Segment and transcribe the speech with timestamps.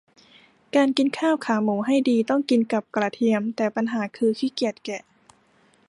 [0.75, 5.01] การกินข้าวขาหมูให้ดี ต้องกินกับกระเทียม แต่ปัญหาคือ ขี้เกียจแกะ